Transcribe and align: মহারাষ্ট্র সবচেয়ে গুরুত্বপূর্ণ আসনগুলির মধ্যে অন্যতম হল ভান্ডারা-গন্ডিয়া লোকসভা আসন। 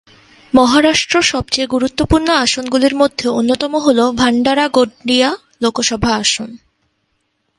মহারাষ্ট্র 0.53 1.21
সবচেয়ে 1.21 1.67
গুরুত্বপূর্ণ 1.67 2.27
আসনগুলির 2.35 2.95
মধ্যে 2.95 3.29
অন্যতম 3.29 3.75
হল 3.75 3.99
ভান্ডারা-গন্ডিয়া 4.11 5.29
লোকসভা 5.61 6.11
আসন। 6.15 6.49